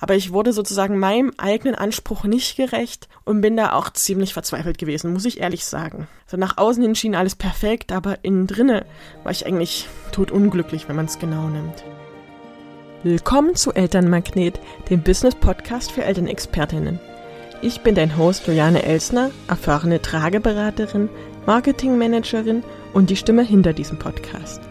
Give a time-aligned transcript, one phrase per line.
[0.00, 4.78] Aber ich wurde sozusagen meinem eigenen Anspruch nicht gerecht und bin da auch ziemlich verzweifelt
[4.78, 6.08] gewesen, muss ich ehrlich sagen.
[6.26, 8.86] So nach außen hin schien alles perfekt, aber innen drinne
[9.24, 11.84] war ich eigentlich totunglücklich, wenn man es genau nimmt.
[13.02, 14.58] Willkommen zu Elternmagnet,
[14.88, 16.98] dem Business-Podcast für Elternexpertinnen.
[17.62, 21.10] Ich bin dein Host Juliane Elsner, erfahrene Trageberaterin,
[21.44, 22.62] Marketingmanagerin
[22.94, 24.62] und die Stimme hinter diesem Podcast.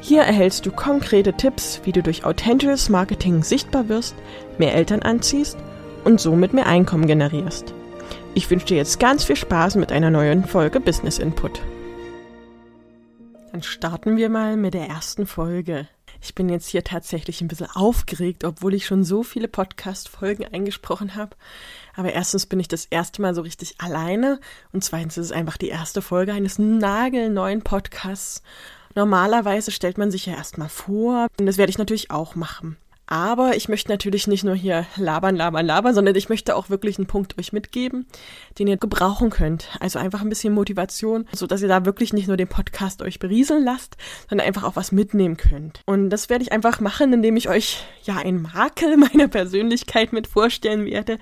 [0.00, 4.14] Hier erhältst du konkrete Tipps, wie du durch authentisches Marketing sichtbar wirst,
[4.58, 5.58] mehr Eltern anziehst
[6.04, 7.74] und somit mehr Einkommen generierst.
[8.34, 11.60] Ich wünsche dir jetzt ganz viel Spaß mit einer neuen Folge Business Input.
[13.52, 15.86] Dann starten wir mal mit der ersten Folge.
[16.22, 21.14] Ich bin jetzt hier tatsächlich ein bisschen aufgeregt, obwohl ich schon so viele Podcast-Folgen eingesprochen
[21.14, 21.36] habe.
[21.94, 24.38] Aber erstens bin ich das erste Mal so richtig alleine
[24.72, 28.42] und zweitens ist es einfach die erste Folge eines nagelneuen Podcasts.
[28.94, 32.76] Normalerweise stellt man sich ja erstmal vor und das werde ich natürlich auch machen.
[33.12, 36.96] Aber ich möchte natürlich nicht nur hier labern, labern, labern, sondern ich möchte auch wirklich
[36.96, 38.06] einen Punkt euch mitgeben,
[38.56, 39.68] den ihr gebrauchen könnt.
[39.80, 43.18] Also einfach ein bisschen Motivation, so dass ihr da wirklich nicht nur den Podcast euch
[43.18, 43.96] berieseln lasst,
[44.28, 45.80] sondern einfach auch was mitnehmen könnt.
[45.86, 50.28] Und das werde ich einfach machen, indem ich euch ja ein Makel meiner Persönlichkeit mit
[50.28, 51.18] vorstellen werde.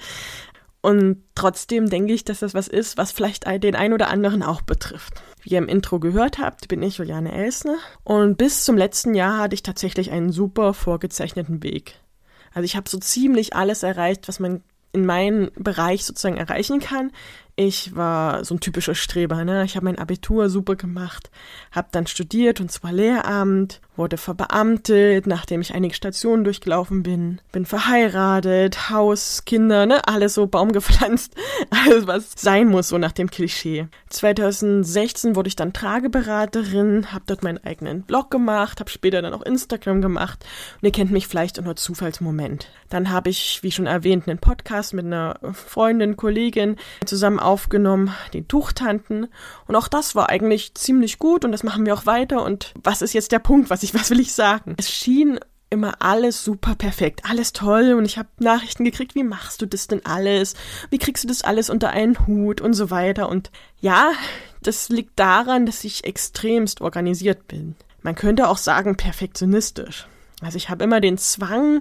[0.83, 4.61] Und trotzdem denke ich, dass das was ist, was vielleicht den ein oder anderen auch
[4.61, 5.23] betrifft.
[5.43, 9.39] Wie ihr im Intro gehört habt, bin ich Juliane Elsner und bis zum letzten Jahr
[9.39, 11.95] hatte ich tatsächlich einen super vorgezeichneten Weg.
[12.53, 17.13] Also ich habe so ziemlich alles erreicht, was man in meinem Bereich sozusagen erreichen kann.
[17.61, 19.65] Ich war so ein typischer Streber, ne?
[19.65, 21.29] Ich habe mein Abitur super gemacht,
[21.73, 27.67] habe dann studiert und zwar Lehramt, wurde verbeamtet, nachdem ich einige Stationen durchgelaufen bin, bin
[27.67, 31.35] verheiratet, Haus, Kinder, ne, alles so Baum gepflanzt,
[31.71, 33.89] alles was sein muss so nach dem Klischee.
[34.11, 39.43] 2016 wurde ich dann Trageberaterin, habe dort meinen eigenen Blog gemacht, habe später dann auch
[39.43, 40.45] Instagram gemacht
[40.81, 42.69] und ihr kennt mich vielleicht unter Zufallsmoment.
[42.89, 48.47] Dann habe ich, wie schon erwähnt, einen Podcast mit einer Freundin, Kollegin zusammen aufgenommen, den
[48.47, 49.29] Tuchtanten.
[49.67, 52.45] Und auch das war eigentlich ziemlich gut und das machen wir auch weiter.
[52.45, 54.75] Und was ist jetzt der Punkt, was ich, was will ich sagen?
[54.77, 55.41] Es schien
[55.71, 59.87] immer alles super perfekt, alles toll und ich habe Nachrichten gekriegt, wie machst du das
[59.87, 60.55] denn alles?
[60.89, 63.51] Wie kriegst du das alles unter einen Hut und so weiter und
[63.81, 64.13] ja,
[64.63, 67.77] das liegt daran, dass ich extremst organisiert bin.
[68.03, 70.07] Man könnte auch sagen perfektionistisch.
[70.41, 71.81] Also ich habe immer den Zwang,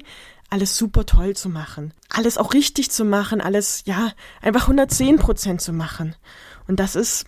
[0.49, 5.61] alles super toll zu machen, alles auch richtig zu machen, alles, ja, einfach 110 Prozent
[5.61, 6.15] zu machen.
[6.67, 7.25] Und das ist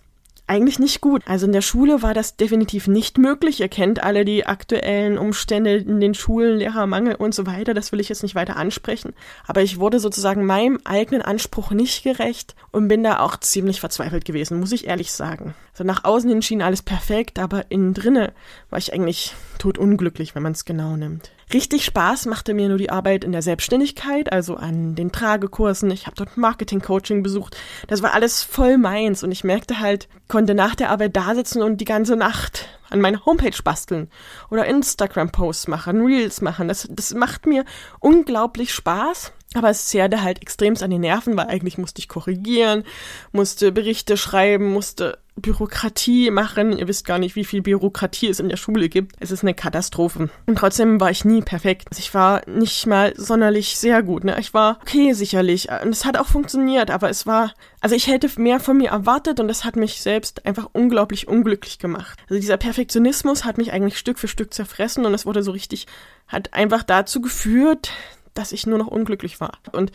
[0.50, 1.22] eigentlich nicht gut.
[1.28, 3.60] Also in der Schule war das definitiv nicht möglich.
[3.60, 7.76] Ihr kennt alle die aktuellen Umstände in den Schulen, Lehrermangel und so weiter.
[7.76, 9.14] Das will ich jetzt nicht weiter ansprechen.
[9.46, 14.26] Aber ich wurde sozusagen meinem eigenen Anspruch nicht gerecht und bin da auch ziemlich verzweifelt
[14.26, 15.54] gewesen, muss ich ehrlich sagen.
[15.74, 18.34] Also nach außen hin schien alles perfekt, aber innen drinne
[18.72, 21.32] war ich eigentlich totunglücklich, wenn man es genau nimmt.
[21.52, 25.90] Richtig Spaß machte mir nur die Arbeit in der Selbstständigkeit, also an den Tragekursen.
[25.90, 27.58] Ich habe dort Marketing-Coaching besucht.
[27.88, 31.64] Das war alles voll meins und ich merkte halt, konnte nach der Arbeit da sitzen
[31.64, 34.10] und die ganze Nacht an meiner Homepage basteln
[34.52, 36.68] oder Instagram-Posts machen, Reels machen.
[36.68, 37.66] Das, das macht mir
[38.00, 39.34] unglaublich Spaß.
[39.56, 42.84] Aber es zehrte halt extremst an den Nerven, weil eigentlich musste ich korrigieren,
[43.32, 46.78] musste Berichte schreiben, musste Bürokratie machen.
[46.78, 49.16] Ihr wisst gar nicht, wie viel Bürokratie es in der Schule gibt.
[49.20, 50.30] Es ist eine Katastrophe.
[50.46, 51.88] Und trotzdem war ich nie perfekt.
[51.90, 54.24] Also ich war nicht mal sonderlich sehr gut.
[54.24, 54.38] Ne?
[54.40, 55.70] Ich war okay, sicherlich.
[55.84, 59.40] Und es hat auch funktioniert, aber es war, also ich hätte mehr von mir erwartet
[59.40, 62.20] und das hat mich selbst einfach unglaublich unglücklich gemacht.
[62.30, 65.88] Also dieser Perfektionismus hat mich eigentlich Stück für Stück zerfressen und es wurde so richtig,
[66.28, 67.92] hat einfach dazu geführt,
[68.40, 69.60] dass ich nur noch unglücklich war.
[69.74, 69.92] Und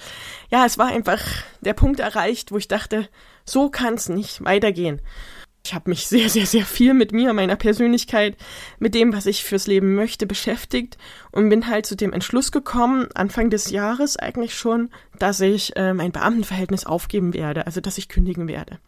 [0.50, 1.21] ja, es war einfach
[1.62, 3.09] der Punkt erreicht, wo ich dachte,
[3.44, 5.00] so kann es nicht weitergehen.
[5.66, 8.37] Ich habe mich sehr, sehr, sehr viel mit mir, meiner Persönlichkeit,
[8.78, 10.99] mit dem, was ich fürs Leben möchte, beschäftigt
[11.32, 15.94] und bin halt zu dem Entschluss gekommen, Anfang des Jahres eigentlich schon, dass ich äh,
[15.94, 18.78] mein Beamtenverhältnis aufgeben werde, also dass ich kündigen werde.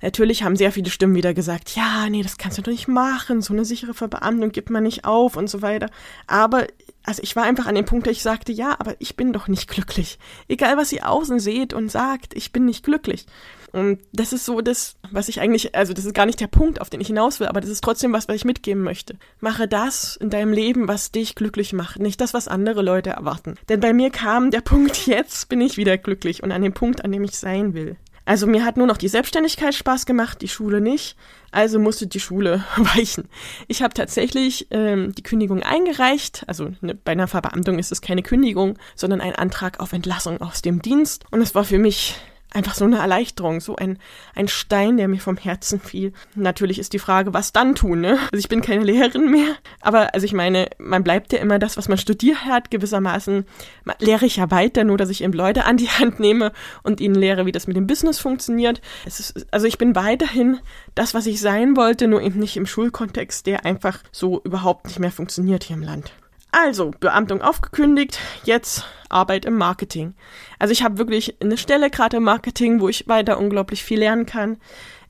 [0.00, 3.42] Natürlich haben sehr viele Stimmen wieder gesagt, ja, nee, das kannst du doch nicht machen,
[3.42, 5.90] so eine sichere Verbeamtung gibt man nicht auf und so weiter.
[6.26, 6.66] Aber
[7.04, 9.48] also ich war einfach an dem Punkt, dass ich sagte, ja, aber ich bin doch
[9.48, 10.18] nicht glücklich.
[10.46, 13.26] Egal, was ihr außen seht und sagt, ich bin nicht glücklich.
[13.72, 16.80] Und das ist so das, was ich eigentlich, also das ist gar nicht der Punkt,
[16.80, 19.16] auf den ich hinaus will, aber das ist trotzdem was, was ich mitgeben möchte.
[19.40, 23.56] Mache das in deinem Leben, was dich glücklich macht, nicht das, was andere Leute erwarten.
[23.68, 27.04] Denn bei mir kam der Punkt, jetzt bin ich wieder glücklich und an dem Punkt,
[27.04, 27.96] an dem ich sein will.
[28.28, 31.16] Also mir hat nur noch die Selbstständigkeit Spaß gemacht, die Schule nicht.
[31.50, 33.26] Also musste die Schule weichen.
[33.68, 36.44] Ich habe tatsächlich ähm, die Kündigung eingereicht.
[36.46, 40.60] Also ne, bei einer Verbeamtung ist es keine Kündigung, sondern ein Antrag auf Entlassung aus
[40.60, 41.24] dem Dienst.
[41.30, 42.16] Und es war für mich
[42.52, 43.98] einfach so eine Erleichterung, so ein,
[44.34, 46.12] ein Stein, der mir vom Herzen fiel.
[46.34, 48.18] Natürlich ist die Frage, was dann tun, ne?
[48.32, 51.76] Also ich bin keine Lehrerin mehr, aber also ich meine, man bleibt ja immer das,
[51.76, 53.44] was man studiert hat, gewissermaßen
[53.98, 56.52] lehre ich ja weiter, nur dass ich eben Leute an die Hand nehme
[56.82, 58.80] und ihnen lehre, wie das mit dem Business funktioniert.
[59.04, 60.60] Es ist, also ich bin weiterhin
[60.94, 64.98] das, was ich sein wollte, nur eben nicht im Schulkontext, der einfach so überhaupt nicht
[64.98, 66.12] mehr funktioniert hier im Land.
[66.50, 70.14] Also, Beamtung aufgekündigt, jetzt Arbeit im Marketing.
[70.58, 74.26] Also ich habe wirklich eine Stelle gerade im Marketing, wo ich weiter unglaublich viel lernen
[74.26, 74.58] kann.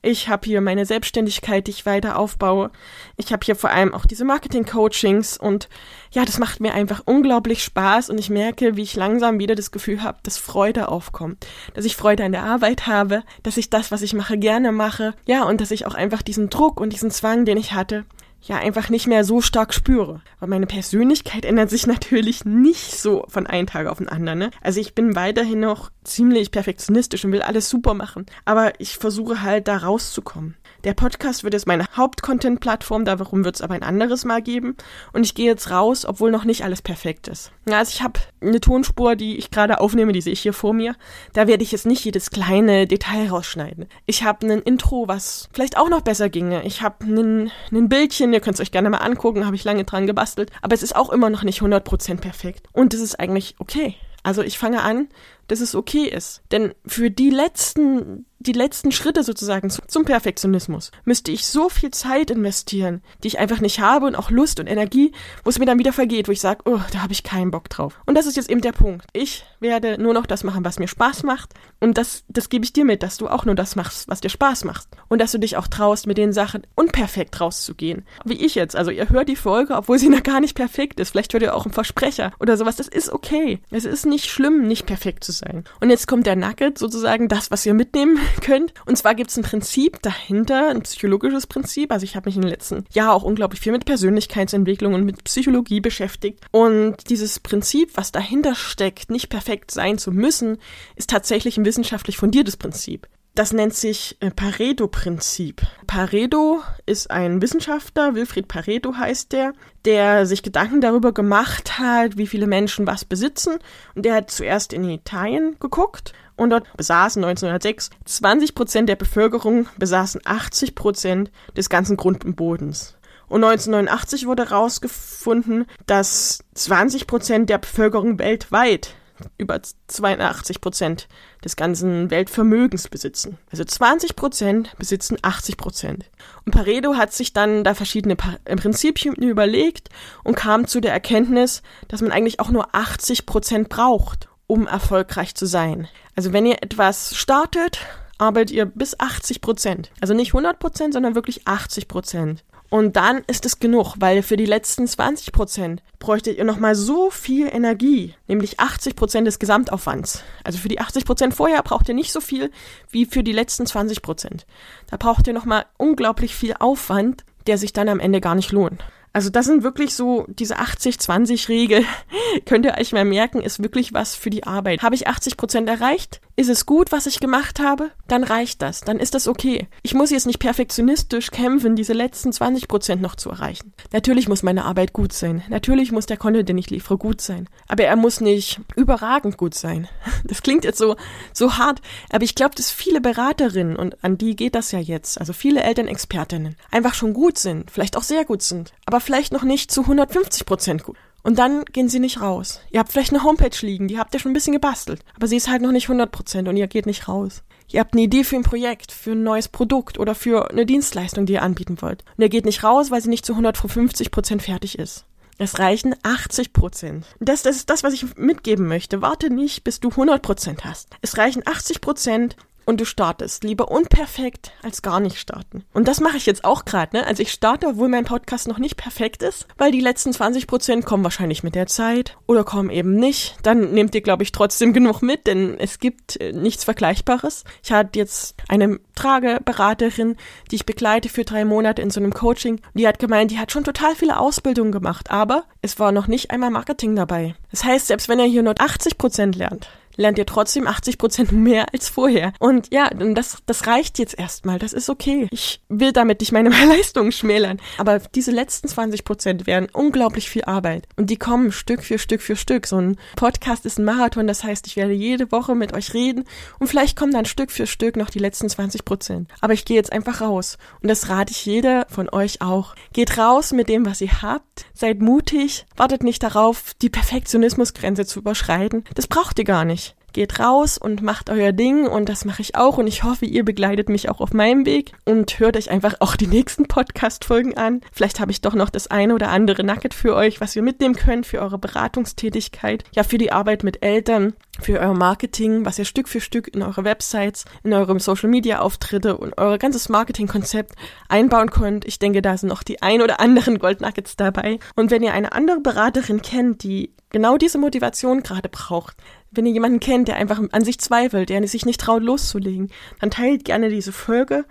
[0.01, 2.71] Ich habe hier meine Selbstständigkeit, die ich weiter aufbaue.
[3.17, 5.67] Ich habe hier vor allem auch diese Marketing-Coachings und
[6.11, 9.71] ja, das macht mir einfach unglaublich Spaß und ich merke, wie ich langsam wieder das
[9.71, 13.91] Gefühl habe, dass Freude aufkommt, dass ich Freude an der Arbeit habe, dass ich das,
[13.91, 17.11] was ich mache, gerne mache, ja, und dass ich auch einfach diesen Druck und diesen
[17.11, 18.05] Zwang, den ich hatte,
[18.41, 20.21] ja einfach nicht mehr so stark spüre.
[20.39, 24.39] Weil meine Persönlichkeit ändert sich natürlich nicht so von einem Tag auf den anderen.
[24.39, 24.51] Ne?
[24.61, 28.25] Also ich bin weiterhin noch ziemlich perfektionistisch und will alles super machen.
[28.45, 30.55] Aber ich versuche halt da rauszukommen.
[30.85, 34.77] Der Podcast wird jetzt meine Hauptcontent-Plattform, darum wird es aber ein anderes Mal geben.
[35.11, 37.51] Und ich gehe jetzt raus, obwohl noch nicht alles perfekt ist.
[37.69, 40.95] Also ich habe eine Tonspur, die ich gerade aufnehme, die sehe ich hier vor mir.
[41.33, 43.87] Da werde ich jetzt nicht jedes kleine Detail rausschneiden.
[44.05, 46.63] Ich habe ein Intro, was vielleicht auch noch besser ginge.
[46.63, 50.07] Ich habe ein Bildchen, ihr könnt es euch gerne mal angucken, habe ich lange dran
[50.07, 50.49] gebastelt.
[50.61, 52.67] Aber es ist auch immer noch nicht 100% perfekt.
[52.71, 53.95] Und es ist eigentlich okay.
[54.29, 55.09] Also ich fange an,
[55.47, 56.43] dass es okay ist.
[56.51, 62.31] Denn für die letzten die letzten Schritte sozusagen zum Perfektionismus müsste ich so viel Zeit
[62.31, 65.11] investieren, die ich einfach nicht habe und auch Lust und Energie,
[65.43, 67.69] wo es mir dann wieder vergeht, wo ich sage, oh, da habe ich keinen Bock
[67.69, 67.99] drauf.
[68.05, 69.05] Und das ist jetzt eben der Punkt.
[69.11, 72.71] Ich werde nur noch das machen, was mir Spaß macht und das, das gebe ich
[72.71, 75.37] dir mit, dass du auch nur das machst, was dir Spaß macht und dass du
[75.37, 78.05] dich auch traust, mit den Sachen unperfekt rauszugehen.
[78.23, 78.75] Wie ich jetzt.
[78.75, 81.11] Also ihr hört die Folge, obwohl sie noch gar nicht perfekt ist.
[81.11, 82.77] Vielleicht hört ihr auch einen Versprecher oder sowas.
[82.77, 83.59] Das ist okay.
[83.69, 85.65] Es ist nicht schlimm, nicht perfekt zu sein.
[85.81, 88.73] Und jetzt kommt der Nugget, sozusagen das, was ihr mitnehmen könnt.
[88.85, 91.91] Und zwar gibt es ein Prinzip dahinter, ein psychologisches Prinzip.
[91.91, 95.23] Also ich habe mich in den letzten Jahren auch unglaublich viel mit Persönlichkeitsentwicklung und mit
[95.23, 96.45] Psychologie beschäftigt.
[96.51, 100.57] Und dieses Prinzip, was dahinter steckt, nicht perfekt sein zu müssen,
[100.95, 103.07] ist tatsächlich ein wissenschaftlich fundiertes Prinzip.
[103.35, 105.61] Das nennt sich äh, Pareto-Prinzip.
[105.87, 109.53] Pareto ist ein Wissenschaftler, Wilfried Pareto heißt der,
[109.85, 113.59] der sich Gedanken darüber gemacht hat, wie viele Menschen was besitzen.
[113.95, 119.67] Und der hat zuerst in Italien geguckt und dort besaßen 1906 20 Prozent der Bevölkerung
[119.77, 122.95] besaßen 80 Prozent des ganzen Grund und Bodens.
[123.27, 128.95] Und 1989 wurde herausgefunden, dass 20 Prozent der Bevölkerung weltweit
[129.37, 131.09] über 82 Prozent
[131.43, 133.37] des ganzen Weltvermögens besitzen.
[133.51, 136.09] Also 20 Prozent besitzen 80 Prozent.
[136.45, 139.89] Und Pareto hat sich dann da verschiedene Prinzipien überlegt
[140.23, 145.35] und kam zu der Erkenntnis, dass man eigentlich auch nur 80 Prozent braucht, um erfolgreich
[145.35, 145.87] zu sein.
[146.15, 147.79] Also wenn ihr etwas startet,
[148.17, 149.91] arbeitet ihr bis 80 Prozent.
[150.01, 152.43] Also nicht 100 Prozent, sondern wirklich 80 Prozent.
[152.69, 157.09] Und dann ist es genug, weil für die letzten 20 Prozent bräuchtet ihr nochmal so
[157.09, 160.23] viel Energie, nämlich 80 Prozent des Gesamtaufwands.
[160.43, 162.51] Also für die 80 Prozent vorher braucht ihr nicht so viel
[162.89, 164.45] wie für die letzten 20 Prozent.
[164.89, 168.83] Da braucht ihr nochmal unglaublich viel Aufwand, der sich dann am Ende gar nicht lohnt.
[169.11, 171.83] Also das sind wirklich so diese 80-20-Regel,
[172.45, 174.81] könnt ihr euch mal merken, ist wirklich was für die Arbeit.
[174.81, 176.21] Habe ich 80 Prozent erreicht?
[176.39, 177.91] Ist es gut, was ich gemacht habe?
[178.07, 179.67] Dann reicht das, dann ist das okay.
[179.83, 183.73] Ich muss jetzt nicht perfektionistisch kämpfen, diese letzten 20 Prozent noch zu erreichen.
[183.91, 185.43] Natürlich muss meine Arbeit gut sein.
[185.49, 187.49] Natürlich muss der Content, den ich liefere, gut sein.
[187.67, 189.89] Aber er muss nicht überragend gut sein.
[190.23, 190.95] Das klingt jetzt so,
[191.33, 195.19] so hart, aber ich glaube, dass viele Beraterinnen, und an die geht das ja jetzt,
[195.19, 199.43] also viele Elternexpertinnen, einfach schon gut sind, vielleicht auch sehr gut sind, aber vielleicht noch
[199.43, 200.97] nicht zu 150 Prozent gut.
[201.23, 202.61] Und dann gehen sie nicht raus.
[202.71, 205.37] Ihr habt vielleicht eine Homepage liegen, die habt ihr schon ein bisschen gebastelt, aber sie
[205.37, 207.43] ist halt noch nicht 100 Prozent und ihr geht nicht raus.
[207.71, 211.25] Ihr habt eine Idee für ein Projekt, für ein neues Produkt oder für eine Dienstleistung,
[211.25, 212.03] die ihr anbieten wollt.
[212.17, 215.05] Und ihr geht nicht raus, weil sie nicht zu 150 Prozent fertig ist.
[215.37, 217.05] Es reichen 80 Prozent.
[217.19, 219.01] Das, das ist das, was ich mitgeben möchte.
[219.01, 220.89] Warte nicht, bis du 100 Prozent hast.
[221.01, 222.35] Es reichen 80 Prozent
[222.69, 223.43] und du startest.
[223.43, 225.65] Lieber unperfekt als gar nicht starten.
[225.73, 226.97] Und das mache ich jetzt auch gerade.
[226.97, 227.05] Ne?
[227.05, 230.85] Also ich starte, obwohl mein Podcast noch nicht perfekt ist, weil die letzten 20 Prozent
[230.85, 233.37] kommen wahrscheinlich mit der Zeit oder kommen eben nicht.
[233.41, 237.43] Dann nehmt ihr, glaube ich, trotzdem genug mit, denn es gibt äh, nichts Vergleichbares.
[237.63, 240.15] Ich hatte jetzt eine Trageberaterin,
[240.51, 242.61] die ich begleite für drei Monate in so einem Coaching.
[242.75, 246.29] Die hat gemeint, die hat schon total viele Ausbildungen gemacht, aber es war noch nicht
[246.29, 247.33] einmal Marketing dabei.
[247.49, 251.31] Das heißt, selbst wenn ihr hier nur 80 Prozent lernt, lernt ihr trotzdem 80 Prozent
[251.31, 252.33] mehr als vorher.
[252.39, 254.57] Und ja, das, das reicht jetzt erstmal.
[254.57, 255.27] Das ist okay.
[255.31, 257.59] Ich will damit nicht meine Leistungen schmälern.
[257.77, 260.87] Aber diese letzten 20 Prozent wären unglaublich viel Arbeit.
[260.95, 262.65] Und die kommen Stück für Stück für Stück.
[262.65, 264.25] So ein Podcast ist ein Marathon.
[264.25, 266.23] Das heißt, ich werde jede Woche mit euch reden.
[266.59, 269.29] Und vielleicht kommen dann Stück für Stück noch die letzten 20 Prozent.
[269.41, 270.57] Aber ich gehe jetzt einfach raus.
[270.81, 272.73] Und das rate ich jeder von euch auch.
[272.93, 274.65] Geht raus mit dem, was ihr habt.
[274.73, 275.65] Seid mutig.
[275.75, 278.85] Wartet nicht darauf, die Perfektionismusgrenze zu überschreiten.
[278.95, 282.55] Das braucht ihr gar nicht geht raus und macht euer Ding und das mache ich
[282.55, 285.95] auch und ich hoffe, ihr begleitet mich auch auf meinem Weg und hört euch einfach
[285.99, 287.81] auch die nächsten Podcast-Folgen an.
[287.91, 290.95] Vielleicht habe ich doch noch das eine oder andere Nugget für euch, was ihr mitnehmen
[290.95, 295.85] könnt für eure Beratungstätigkeit, ja, für die Arbeit mit Eltern, für euer Marketing, was ihr
[295.85, 300.73] Stück für Stück in eure Websites, in eurem Social Media Auftritte und euer ganzes Marketingkonzept
[301.07, 301.85] einbauen könnt.
[301.85, 304.59] Ich denke, da sind noch die ein oder anderen Gold Nuggets dabei.
[304.75, 308.97] Und wenn ihr eine andere Beraterin kennt, die genau diese Motivation gerade braucht,
[309.31, 312.69] wenn ihr jemanden kennt, der einfach an sich zweifelt, der sich nicht traut loszulegen,
[312.99, 314.45] dann teilt gerne diese Folge.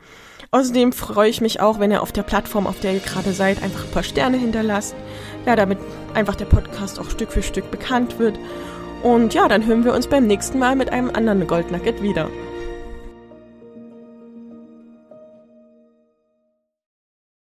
[0.51, 3.63] Außerdem freue ich mich auch, wenn ihr auf der Plattform, auf der ihr gerade seid,
[3.63, 4.95] einfach ein paar Sterne hinterlasst.
[5.47, 5.79] Ja, damit
[6.15, 8.39] einfach der Podcast auch Stück für Stück bekannt wird.
[9.03, 12.31] Und ja, dann hören wir uns beim nächsten Mal mit einem anderen Goldnugget wieder.